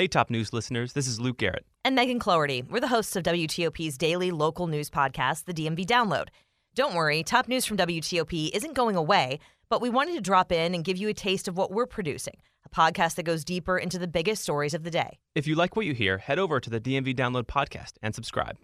[0.00, 1.66] Hey, top news listeners, this is Luke Garrett.
[1.84, 2.62] And Megan Cloherty.
[2.62, 6.28] We're the hosts of WTOP's daily local news podcast, the DMV Download.
[6.74, 10.74] Don't worry, top news from WTOP isn't going away, but we wanted to drop in
[10.74, 12.32] and give you a taste of what we're producing
[12.64, 15.18] a podcast that goes deeper into the biggest stories of the day.
[15.34, 18.56] If you like what you hear, head over to the DMV Download podcast and subscribe.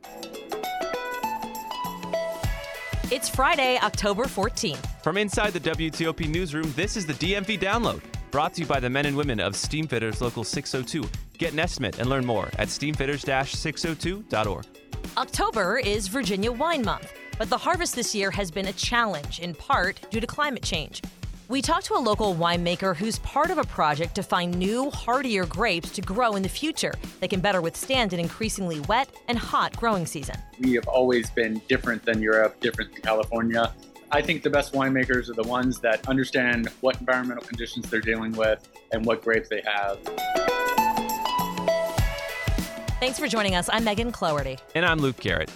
[3.13, 5.03] It's Friday, October 14th.
[5.03, 8.01] From inside the WTOP newsroom, this is the DMV Download,
[8.31, 11.09] brought to you by the men and women of Steamfitters Local 602.
[11.39, 14.67] Get an estimate and learn more at steamfitters-602.org.
[15.17, 19.55] October is Virginia Wine Month, but the harvest this year has been a challenge, in
[19.55, 21.03] part due to climate change.
[21.49, 25.47] We talked to a local winemaker who's part of a project to find new, hardier
[25.47, 29.77] grapes to grow in the future that can better withstand an increasingly wet and hot
[29.77, 30.35] growing season.
[30.59, 33.73] We have always been different than Europe, different than California.
[34.13, 38.31] I think the best winemakers are the ones that understand what environmental conditions they're dealing
[38.33, 39.99] with and what grapes they have.
[43.01, 43.69] Thanks for joining us.
[43.73, 44.59] I'm Megan Cloherty.
[44.77, 45.51] And I'm Luke Garrett.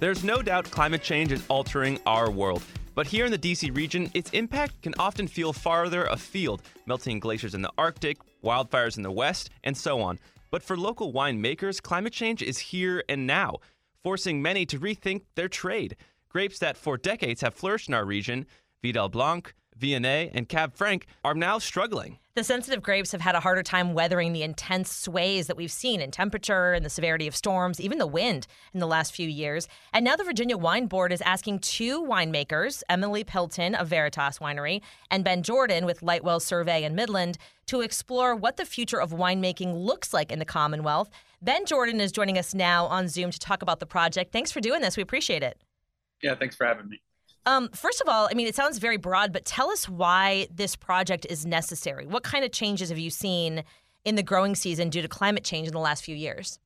[0.00, 2.62] There's no doubt climate change is altering our world.
[2.94, 7.54] But here in the DC region, its impact can often feel farther afield, melting glaciers
[7.54, 10.18] in the Arctic, wildfires in the West, and so on.
[10.50, 13.60] But for local winemakers, climate change is here and now,
[14.02, 15.96] forcing many to rethink their trade.
[16.34, 18.44] Grapes that for decades have flourished in our region,
[18.82, 22.18] Vidal Blanc, Viognier, and Cab Franc, are now struggling.
[22.34, 26.00] The sensitive grapes have had a harder time weathering the intense sways that we've seen
[26.00, 29.68] in temperature and the severity of storms, even the wind in the last few years.
[29.92, 34.82] And now the Virginia Wine Board is asking two winemakers, Emily Pelton of Veritas Winery
[35.12, 39.84] and Ben Jordan with Lightwell Survey in Midland, to explore what the future of winemaking
[39.84, 41.10] looks like in the Commonwealth.
[41.40, 44.32] Ben Jordan is joining us now on Zoom to talk about the project.
[44.32, 44.96] Thanks for doing this.
[44.96, 45.62] We appreciate it.
[46.22, 47.00] Yeah, thanks for having me.
[47.46, 50.76] Um, first of all, I mean, it sounds very broad, but tell us why this
[50.76, 52.06] project is necessary.
[52.06, 53.64] What kind of changes have you seen
[54.04, 56.58] in the growing season due to climate change in the last few years?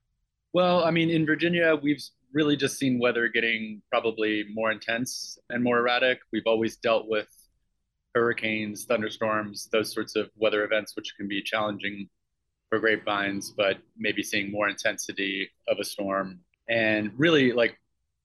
[0.52, 5.64] Well, I mean, in Virginia, we've really just seen weather getting probably more intense and
[5.64, 6.20] more erratic.
[6.32, 7.28] We've always dealt with
[8.15, 12.09] hurricanes, thunderstorms, those sorts of weather events, which can be challenging
[12.69, 16.41] for grapevines, but maybe seeing more intensity of a storm.
[16.69, 17.78] And really, like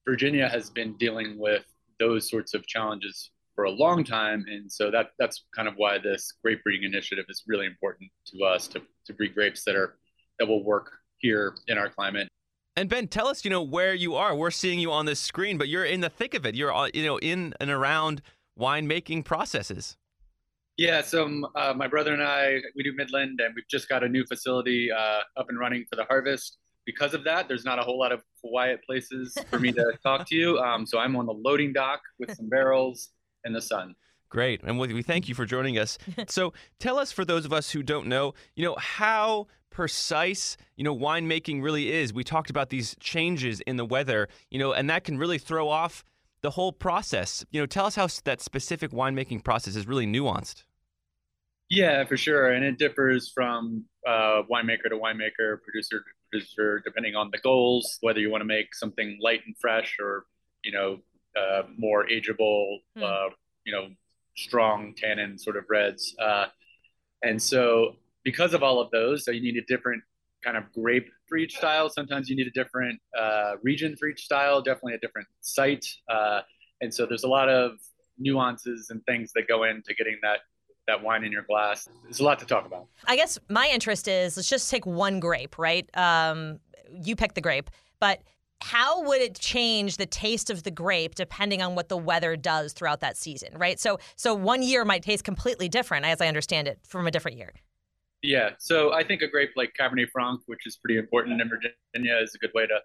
[0.06, 1.64] Virginia has been dealing with
[1.98, 4.44] those sorts of challenges for a long time.
[4.48, 8.44] And so that that's kind of why this grape breeding initiative is really important to
[8.44, 9.96] us to, to breed grapes that are
[10.38, 12.28] that will work here in our climate.
[12.76, 14.34] And Ben, tell us, you know, where you are.
[14.34, 16.56] We're seeing you on this screen, but you're in the thick of it.
[16.56, 18.20] You're, uh, you know, in and around
[18.58, 19.96] winemaking processes.
[20.76, 24.02] Yeah, so um, uh, my brother and I, we do Midland, and we've just got
[24.02, 27.78] a new facility uh, up and running for the harvest because of that, there's not
[27.78, 30.58] a whole lot of quiet places for me to talk to you.
[30.58, 33.10] Um, so I'm on the loading dock with some barrels
[33.44, 33.94] in the sun.
[34.28, 34.62] Great.
[34.64, 35.96] And we thank you for joining us.
[36.28, 40.84] So tell us, for those of us who don't know, you know, how precise, you
[40.84, 42.12] know, winemaking really is.
[42.12, 45.68] We talked about these changes in the weather, you know, and that can really throw
[45.68, 46.04] off
[46.42, 47.44] the whole process.
[47.50, 50.64] You know, tell us how that specific winemaking process is really nuanced.
[51.70, 52.52] Yeah, for sure.
[52.52, 56.04] And it differs from uh, winemaker to winemaker, producer
[56.84, 60.24] depending on the goals, whether you want to make something light and fresh or,
[60.62, 60.98] you know,
[61.36, 63.02] uh, more ageable, mm.
[63.02, 63.30] uh,
[63.64, 63.88] you know,
[64.36, 66.14] strong tannin sort of reds.
[66.18, 66.46] Uh,
[67.22, 70.02] and so, because of all of those, so you need a different
[70.42, 71.88] kind of grape for each style.
[71.88, 75.86] Sometimes you need a different uh, region for each style, definitely a different site.
[76.08, 76.40] Uh,
[76.80, 77.72] and so, there's a lot of
[78.18, 80.40] nuances and things that go into getting that
[80.86, 81.88] that wine in your glass.
[82.02, 82.86] There's a lot to talk about.
[83.06, 85.88] I guess my interest is let's just take one grape, right?
[85.96, 88.22] Um, you pick the grape, but
[88.60, 92.72] how would it change the taste of the grape depending on what the weather does
[92.72, 93.78] throughout that season, right?
[93.78, 97.36] So, so one year might taste completely different, as I understand it, from a different
[97.36, 97.52] year.
[98.22, 102.18] Yeah, so I think a grape like Cabernet Franc, which is pretty important in Virginia,
[102.22, 102.78] is a good way to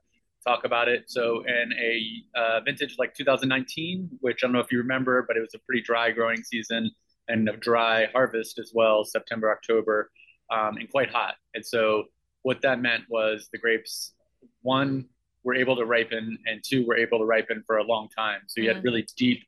[0.45, 1.05] talk about it.
[1.07, 5.37] So, in a uh, vintage like 2019, which I don't know if you remember, but
[5.37, 6.91] it was a pretty dry growing season
[7.29, 10.11] and a dry harvest as well, September, October,
[10.51, 11.35] um, and quite hot.
[11.53, 12.05] And so
[12.41, 14.13] what that meant was the grapes,
[14.61, 15.05] one,
[15.43, 18.41] were able to ripen, and two, were able to ripen for a long time.
[18.47, 18.75] So you mm.
[18.75, 19.39] had really deep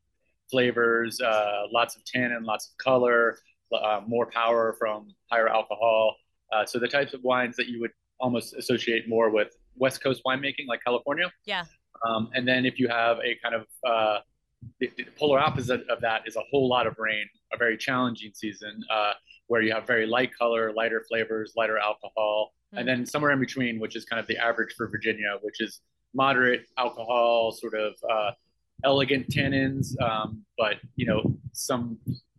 [0.50, 3.38] flavors, uh, lots of tannin, lots of color,
[3.74, 6.16] uh, more power from higher alcohol.
[6.54, 10.22] Uh, so the types of wines that you would almost associate more with West Coast
[10.26, 11.32] winemaking, like California.
[11.46, 11.66] Yeah.
[12.08, 14.20] Um, and then if you have a kind of uh,
[14.80, 18.32] the, the, polar opposite of that is a whole lot of rain, a very challenging
[18.34, 19.14] season uh,
[19.48, 22.80] where you have very light color, lighter flavors, lighter alcohol, mm-hmm.
[22.80, 25.82] and then somewhere in between, which is kind of the average for Virginia, which is
[26.14, 28.32] moderate alcohol, sort of uh,
[28.84, 31.98] elegant tannins, um, but you know some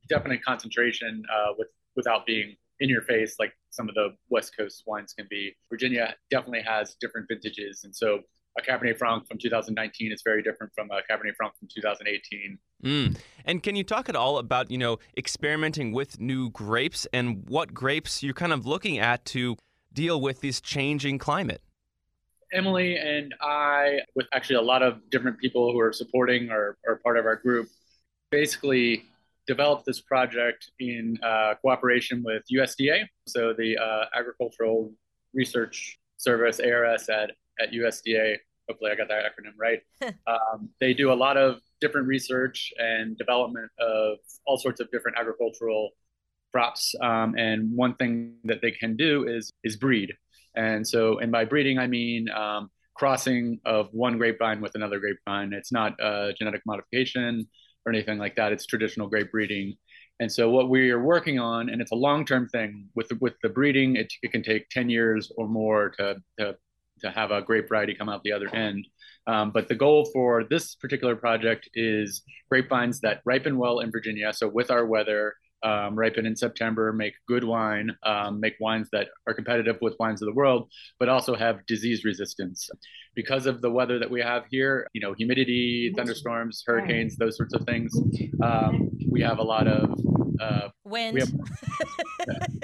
[0.08, 4.82] definite concentration uh, with without being in your face like some of the West Coast
[4.86, 5.54] wines can be.
[5.70, 8.20] Virginia definitely has different vintages, and so
[8.58, 12.58] a Cabernet Franc from 2019 is very different from a Cabernet Franc from 2018.
[12.84, 13.16] Mm.
[13.44, 17.72] And can you talk at all about you know experimenting with new grapes and what
[17.72, 19.56] grapes you're kind of looking at to
[19.92, 21.62] deal with this changing climate?
[22.52, 26.96] Emily and I, with actually a lot of different people who are supporting or, or
[26.96, 27.68] part of our group,
[28.30, 29.04] basically
[29.46, 34.92] developed this project in uh, cooperation with USDA, so the uh, Agricultural
[35.34, 38.36] Research Service, ARS at, at USDA.
[38.68, 39.80] Hopefully, I got that acronym right.
[40.26, 45.18] um, they do a lot of different research and development of all sorts of different
[45.18, 45.90] agricultural
[46.52, 46.94] crops.
[47.02, 50.12] Um, and one thing that they can do is is breed.
[50.54, 55.52] And so, and by breeding, I mean um, crossing of one grapevine with another grapevine.
[55.52, 57.48] It's not uh, genetic modification
[57.84, 58.52] or anything like that.
[58.52, 59.76] It's traditional grape breeding.
[60.20, 63.34] And so, what we are working on, and it's a long-term thing with the, with
[63.42, 66.56] the breeding, it, it can take 10 years or more to, to
[67.02, 68.86] to have a grape variety come out the other end.
[69.26, 74.32] Um, but the goal for this particular project is grapevines that ripen well in Virginia.
[74.32, 79.08] So with our weather, um, ripen in September, make good wine, um, make wines that
[79.26, 80.68] are competitive with wines of the world,
[80.98, 82.68] but also have disease resistance.
[83.14, 87.54] Because of the weather that we have here, you know, humidity, thunderstorms, hurricanes, those sorts
[87.54, 87.92] of things,
[88.42, 89.94] um, we have a lot of
[90.40, 91.18] uh, wind.
[91.18, 91.30] Have,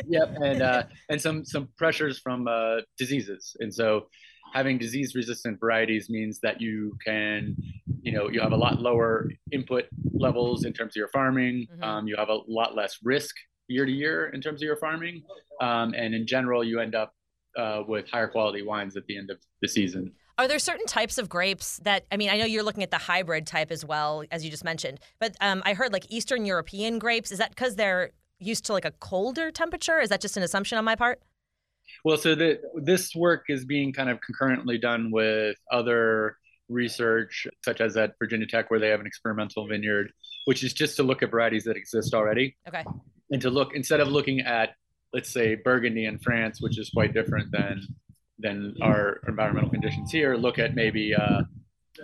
[0.09, 4.07] yep, and uh, and some some pressures from uh, diseases, and so
[4.53, 7.57] having disease resistant varieties means that you can
[8.03, 11.85] you know you have a lot lower input levels in terms of your farming mm-hmm.
[11.85, 13.35] um, you have a lot less risk
[13.69, 15.23] year to year in terms of your farming
[15.61, 17.13] um, and in general you end up
[17.59, 21.19] uh, with higher quality wines at the end of the season are there certain types
[21.19, 22.31] of grapes that I mean?
[22.31, 25.01] I know you're looking at the hybrid type as well, as you just mentioned.
[25.19, 27.33] But um, I heard like Eastern European grapes.
[27.33, 30.01] Is that because they're used to like a colder temperature?
[30.01, 31.21] Is that just an assumption on my part?
[32.05, 36.37] Well, so the, this work is being kind of concurrently done with other
[36.69, 40.13] research, such as at Virginia Tech, where they have an experimental vineyard,
[40.45, 42.57] which is just to look at varieties that exist already.
[42.69, 42.85] Okay.
[43.31, 44.75] And to look instead of looking at,
[45.13, 47.83] let's say, Burgundy in France, which is quite different than
[48.39, 51.43] than our environmental conditions here, look at maybe uh,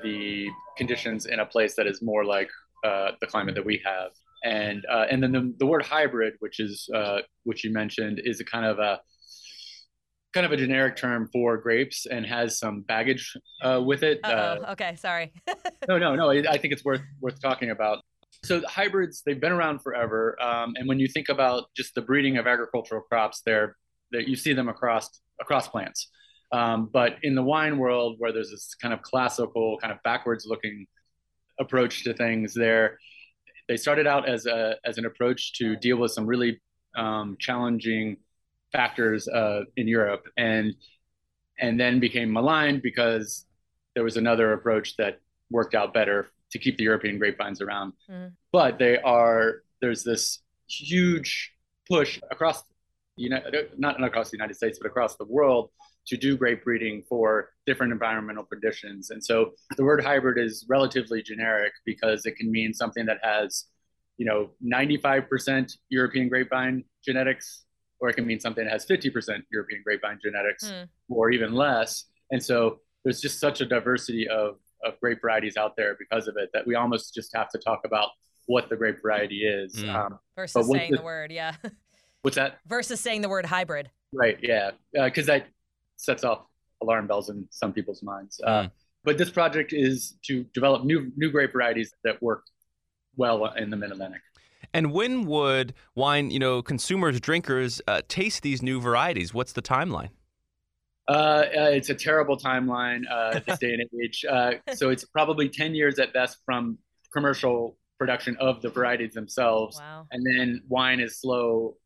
[0.02, 2.50] the conditions in a place that is more like
[2.84, 4.10] uh, the climate that we have.
[4.44, 8.40] And uh, and then the, the word hybrid, which is uh, which you mentioned, is
[8.40, 9.00] a kind of a
[10.34, 14.20] kind of a generic term for grapes and has some baggage uh, with it.
[14.24, 15.32] Uh, okay, sorry.
[15.88, 16.30] no, no, no.
[16.30, 18.02] I think it's worth worth talking about.
[18.44, 22.36] So hybrids, they've been around forever, um, and when you think about just the breeding
[22.36, 23.76] of agricultural crops, they're,
[24.12, 25.08] they're you see them across
[25.40, 26.10] across plants.
[26.52, 30.44] Um, but in the wine world, where there's this kind of classical, kind of backwards
[30.46, 30.86] looking
[31.58, 32.98] approach to things, there
[33.68, 36.60] they started out as a as an approach to deal with some really
[36.96, 38.18] um, challenging
[38.72, 40.74] factors uh, in Europe, and
[41.58, 43.46] and then became maligned because
[43.94, 45.20] there was another approach that
[45.50, 47.92] worked out better to keep the European grapevines around.
[48.10, 48.32] Mm.
[48.52, 51.52] But they are there's this huge
[51.88, 52.62] push across
[53.16, 55.70] United, not across the United States, but across the world
[56.06, 59.10] to do grape breeding for different environmental conditions.
[59.10, 63.64] And so the word hybrid is relatively generic because it can mean something that has,
[64.18, 67.64] you know, 95% European grapevine genetics
[68.00, 70.86] or it can mean something that has 50% European grapevine genetics mm.
[71.08, 72.04] or even less.
[72.30, 76.36] And so there's just such a diversity of, of grape varieties out there because of
[76.36, 78.10] it that we almost just have to talk about
[78.46, 79.76] what the grape variety is.
[79.76, 79.94] Mm.
[79.94, 81.54] Um, Versus saying the, the, word, yeah.
[82.22, 82.58] What's that?
[82.66, 83.90] Versus saying the word hybrid.
[84.12, 84.72] Right, yeah.
[84.92, 85.46] Because uh, that
[86.04, 86.46] sets off
[86.82, 88.40] alarm bells in some people's minds.
[88.44, 88.66] Uh, mm.
[88.66, 88.68] Uh,
[89.04, 92.44] but this project is to develop new new grape varieties that work
[93.16, 94.22] well in the Mid-Atlantic.
[94.72, 99.34] And when would wine, you know, consumers, drinkers uh, taste these new varieties?
[99.34, 100.10] What's the timeline?
[101.06, 104.24] Uh, uh, it's a terrible timeline uh, this day and age.
[104.28, 106.78] Uh, so it's probably 10 years at best from
[107.12, 109.78] commercial production of the varieties themselves.
[109.78, 110.06] Wow.
[110.10, 111.76] And then wine is slow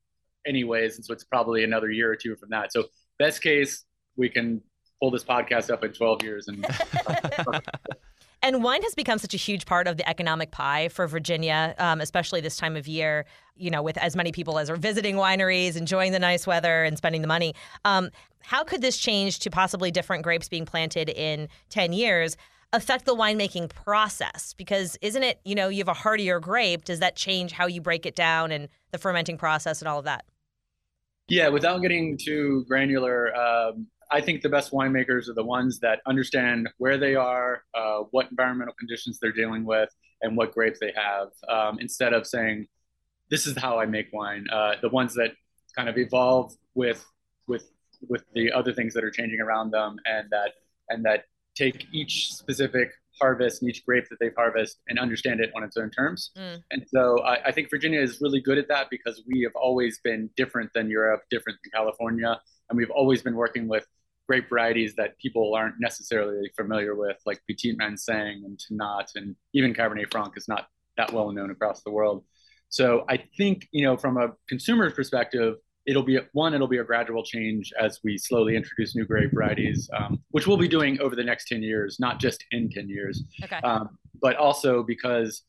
[0.47, 0.97] anyways.
[0.97, 2.73] And so it's probably another year or two from that.
[2.73, 2.85] So
[3.19, 3.85] best case,
[4.19, 4.61] we can
[5.01, 6.67] pull this podcast up in 12 years and
[8.43, 12.01] And wine has become such a huge part of the economic pie for Virginia, um,
[12.01, 15.77] especially this time of year, you know, with as many people as are visiting wineries,
[15.77, 17.55] enjoying the nice weather, and spending the money.
[17.85, 18.11] Um,
[18.43, 22.37] how could this change to possibly different grapes being planted in 10 years?
[22.75, 27.01] affect the winemaking process because isn't it you know you have a heartier grape does
[27.01, 30.27] that change how you break it down and the fermenting process and all of that
[31.29, 36.01] yeah without getting too granular um, I think the best winemakers are the ones that
[36.07, 39.91] understand where they are, uh, what environmental conditions they're dealing with,
[40.23, 41.29] and what grapes they have.
[41.49, 42.67] Um, instead of saying,
[43.31, 45.33] "This is how I make wine," uh, the ones that
[45.77, 47.05] kind of evolve with
[47.47, 47.71] with
[48.09, 50.53] with the other things that are changing around them, and that
[50.89, 51.25] and that
[51.55, 55.77] take each specific harvest and each grape that they've harvested and understand it on its
[55.77, 56.31] own terms.
[56.39, 56.63] Mm.
[56.71, 59.99] And so I, I, think Virginia is really good at that because we have always
[59.99, 63.85] been different than Europe, different than California, and we've always been working with
[64.29, 69.75] grape varieties that people aren't necessarily familiar with, like Petit Manseng and Tannat, and even
[69.75, 72.25] Cabernet Franc is not that well known across the world.
[72.69, 75.55] So I think, you know, from a consumer's perspective,
[75.87, 79.89] it'll be one, it'll be a gradual change as we slowly introduce new grape varieties,
[79.97, 83.25] um, which we'll be doing over the next 10 years, not just in 10 years,
[83.43, 83.61] okay.
[83.65, 85.43] um, but also because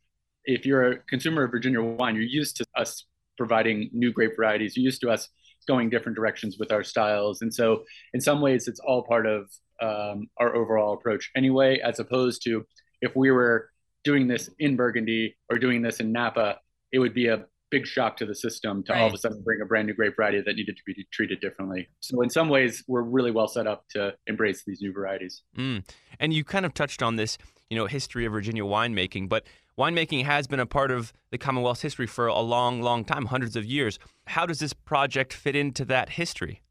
[0.46, 3.06] if you're a consumer of Virginia wine, you're used to us
[3.38, 4.78] providing new grape varieties.
[4.78, 5.28] You're used to us
[5.68, 7.42] going different directions with our styles.
[7.42, 9.50] And so, in some ways, it's all part of
[9.82, 12.66] um, our overall approach anyway, as opposed to
[13.02, 13.70] if we were
[14.04, 16.58] doing this in Burgundy or doing this in Napa,
[16.92, 19.02] it would be a big shock to the system to right.
[19.02, 21.40] all of a sudden bring a brand new grape variety that needed to be treated
[21.40, 21.88] differently.
[22.00, 25.44] So in some ways, we're really well set up to embrace these new varieties.
[25.58, 25.84] Mm.
[26.20, 27.38] And you kind of touched on this,
[27.70, 29.46] you know, history of Virginia winemaking, but
[29.80, 33.56] winemaking has been a part of the Commonwealth's history for a long, long time, hundreds
[33.56, 33.98] of years.
[34.28, 36.62] How does this project fit into that history?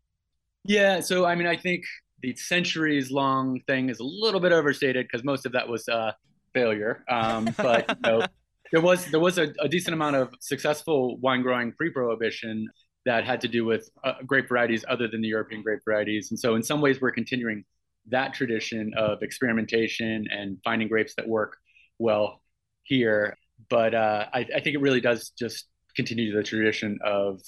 [0.65, 1.85] Yeah, so I mean, I think
[2.21, 6.13] the centuries long thing is a little bit overstated because most of that was uh,
[6.53, 7.05] failure.
[7.09, 8.27] Um, but you know,
[8.73, 12.69] there was there was a, a, decent amount of successful wine growing pre-prohibition
[13.07, 16.39] that had to do with uh, grape varieties other than the European grape varieties, and
[16.39, 17.65] so in some ways we're continuing
[18.11, 21.57] that tradition of experimentation and finding grapes that work
[21.99, 22.43] well
[22.89, 23.37] here.
[23.69, 27.41] But uh, I, I think it really does just continue the tradition of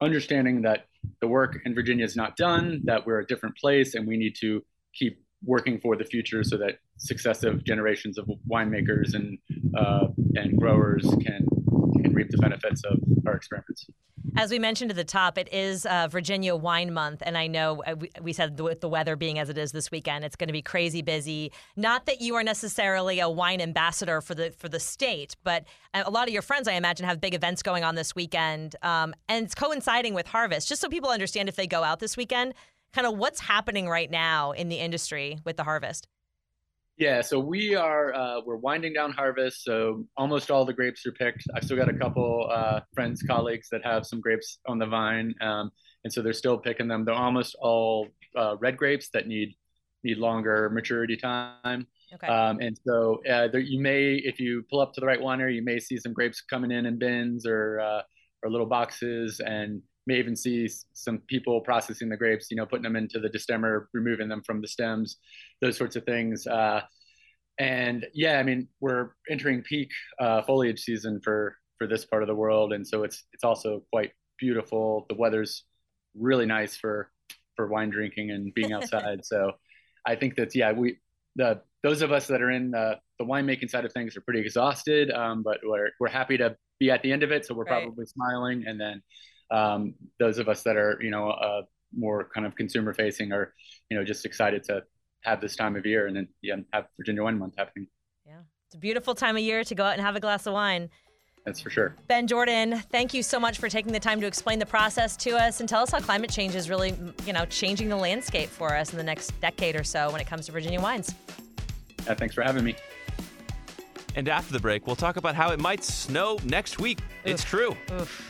[0.00, 0.86] understanding that
[1.20, 4.34] the work in Virginia is not done, that we're a different place, and we need
[4.40, 9.38] to keep working for the future so that successive generations of winemakers and
[9.76, 11.46] uh, and growers can
[12.02, 13.86] can reap the benefits of our experiments.
[14.36, 17.82] As we mentioned at the top, it is uh, Virginia Wine Month, and I know
[17.86, 20.48] uh, we, we said with the weather being as it is this weekend, it's going
[20.48, 21.52] to be crazy busy.
[21.76, 26.10] Not that you are necessarily a wine ambassador for the for the state, but a
[26.10, 29.44] lot of your friends, I imagine, have big events going on this weekend, um, and
[29.44, 30.68] it's coinciding with harvest.
[30.68, 32.54] Just so people understand, if they go out this weekend,
[32.92, 36.06] kind of what's happening right now in the industry with the harvest.
[37.00, 39.64] Yeah, so we are uh, we're winding down harvest.
[39.64, 41.44] So almost all the grapes are picked.
[41.54, 45.34] I've still got a couple uh, friends, colleagues that have some grapes on the vine,
[45.40, 45.70] um,
[46.04, 47.06] and so they're still picking them.
[47.06, 49.56] They're almost all uh, red grapes that need
[50.04, 51.86] need longer maturity time.
[52.12, 52.26] Okay.
[52.26, 55.54] Um, and so uh, there, you may, if you pull up to the right winery,
[55.54, 58.02] you may see some grapes coming in in bins or uh,
[58.42, 62.82] or little boxes, and may even see some people processing the grapes, you know, putting
[62.82, 65.16] them into the destemmer, removing them from the stems,
[65.60, 66.46] those sorts of things.
[66.46, 66.80] Uh,
[67.58, 72.26] and yeah, I mean, we're entering peak uh, foliage season for for this part of
[72.26, 75.06] the world, and so it's it's also quite beautiful.
[75.08, 75.64] The weather's
[76.14, 77.10] really nice for
[77.56, 79.24] for wine drinking and being outside.
[79.24, 79.52] so
[80.06, 80.98] I think that yeah, we
[81.36, 84.40] the those of us that are in the, the winemaking side of things are pretty
[84.40, 87.46] exhausted, um, but we're we're happy to be at the end of it.
[87.46, 87.84] So we're right.
[87.84, 89.02] probably smiling, and then
[89.50, 91.62] um, those of us that are you know uh,
[91.96, 93.54] more kind of consumer facing are
[93.90, 94.82] you know just excited to
[95.22, 97.86] have this time of year and then yeah, have Virginia Wine Month happening.
[98.26, 100.54] Yeah, it's a beautiful time of year to go out and have a glass of
[100.54, 100.90] wine.
[101.44, 101.96] That's for sure.
[102.06, 105.30] Ben Jordan, thank you so much for taking the time to explain the process to
[105.30, 108.76] us and tell us how climate change is really, you know, changing the landscape for
[108.76, 111.14] us in the next decade or so when it comes to Virginia wines.
[112.06, 112.76] Yeah, thanks for having me.
[114.16, 116.98] And after the break, we'll talk about how it might snow next week.
[117.00, 117.06] Oof.
[117.24, 117.76] It's true.
[117.92, 118.29] Oof.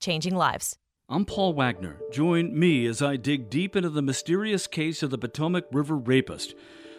[0.00, 0.76] changing lives.
[1.10, 1.96] I'm Paul Wagner.
[2.12, 6.54] Join me as I dig deep into the mysterious case of the Potomac River rapist.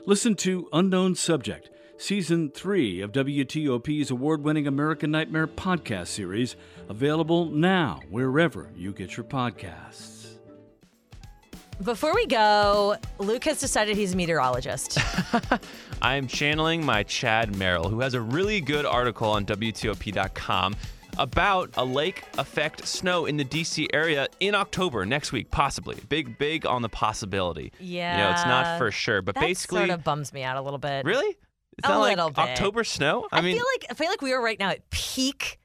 [0.07, 6.55] Listen to Unknown Subject, Season 3 of WTOP's award winning American Nightmare podcast series,
[6.87, 10.19] available now wherever you get your podcasts.
[11.83, 14.97] Before we go, Luke has decided he's a meteorologist.
[16.01, 20.75] I'm channeling my Chad Merrill, who has a really good article on WTOP.com
[21.19, 25.97] about a lake effect snow in the DC area in October next week, possibly.
[26.09, 27.71] Big, big on the possibility.
[27.79, 28.17] Yeah.
[28.17, 29.79] You know, it's not for sure, but that basically.
[29.79, 31.05] sort of bums me out a little bit.
[31.05, 31.37] Really?
[31.77, 32.41] It's a not little like bit.
[32.49, 33.27] October snow?
[33.31, 35.59] I, I mean, feel like I feel like we are right now at peak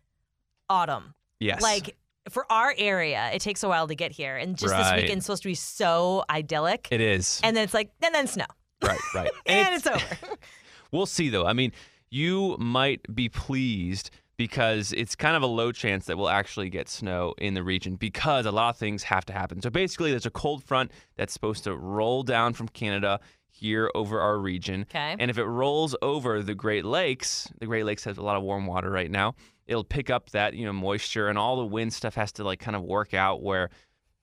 [0.68, 1.14] autumn.
[1.40, 1.62] Yes.
[1.62, 1.96] Like
[2.30, 5.02] for our area, it takes a while to get here, and just this Right.
[5.02, 7.40] weekend's supposed to be so idyllic, It is.
[7.44, 8.46] and then it's like, and then snow,
[8.82, 9.30] right, right.
[9.46, 9.99] and, it's, over.
[10.90, 11.44] We'll see, though.
[11.44, 11.73] I mean,
[12.11, 16.88] you might be pleased because it's kind of a low chance that we'll actually get
[16.88, 19.62] snow in the region because a lot of things have to happen.
[19.62, 24.20] So basically, there's a cold front that's supposed to roll down from Canada here over
[24.20, 24.82] our region.
[24.90, 25.16] Okay.
[25.18, 28.42] And if it rolls over the Great Lakes, the Great Lakes has a lot of
[28.42, 29.34] warm water right now.
[29.66, 32.58] It'll pick up that, you know, moisture and all the wind stuff has to like
[32.58, 33.70] kind of work out where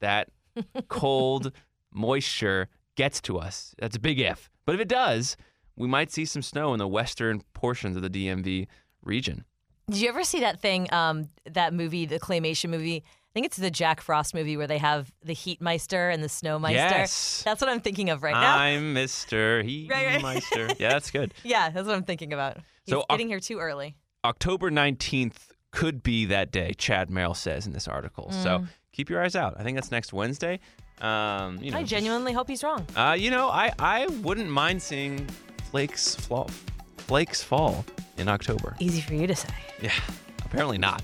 [0.02, 0.30] that
[0.90, 1.54] cold
[1.94, 3.74] moisture gets to us.
[3.80, 4.50] That's a big if.
[4.66, 5.38] But if it does,
[5.76, 8.68] we might see some snow in the western portions of the DMV
[9.02, 9.46] region.
[9.92, 13.04] Did you ever see that thing, um, that movie, the claymation movie?
[13.06, 16.28] I think it's the Jack Frost movie where they have the Heat Miser and the
[16.30, 16.76] Snow Miser.
[16.76, 17.42] Yes.
[17.46, 18.58] That's what I'm thinking of right now.
[18.58, 19.58] I'm Mr.
[19.90, 20.12] Right, right.
[20.16, 20.68] Heat Miser.
[20.80, 21.34] yeah, that's good.
[21.44, 22.58] yeah, that's what I'm thinking about.
[22.84, 23.96] He's So, getting here too early.
[24.26, 25.36] October 19th
[25.72, 28.32] could be that day, Chad Merrill says in this article.
[28.32, 29.56] So keep your eyes out.
[29.58, 30.60] I think that's next Wednesday.
[31.00, 32.86] Um, you know, I just- genuinely hope he's wrong.
[32.96, 35.26] Uh, you know, I, I wouldn't mind seeing
[35.70, 36.50] flakes fall,
[36.98, 37.86] flakes fall
[38.22, 38.76] in October.
[38.80, 39.50] Easy for you to say.
[39.82, 39.92] Yeah,
[40.46, 41.04] apparently not.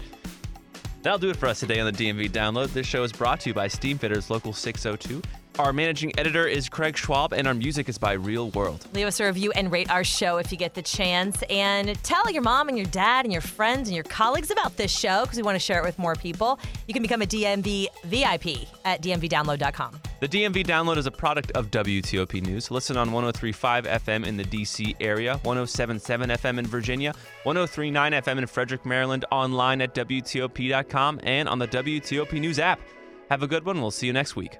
[1.01, 2.67] That'll do it for us today on the DMV Download.
[2.69, 5.21] This show is brought to you by Steamfitters Local 602.
[5.59, 8.85] Our managing editor is Craig Schwab, and our music is by Real World.
[8.93, 11.41] Leave us a review and rate our show if you get the chance.
[11.49, 14.91] And tell your mom and your dad and your friends and your colleagues about this
[14.91, 16.59] show because we want to share it with more people.
[16.87, 19.99] You can become a DMV VIP at dmvdownload.com.
[20.19, 22.69] The DMV Download is a product of WTOP News.
[22.69, 28.45] Listen on 1035 FM in the DC area, 1077 FM in Virginia, 1039 FM in
[28.45, 32.79] Frederick, Maryland, online at WTOP.com, and on the WTOP News app.
[33.31, 33.81] Have a good one.
[33.81, 34.57] We'll see you next week.